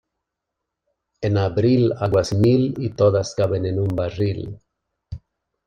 [1.29, 4.59] En abril aguas mil y todas caben en un barril.